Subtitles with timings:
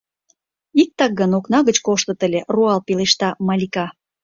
[0.81, 3.85] —Иктак гын, окна гыч коштыт ыле!— руал пелешта Малика.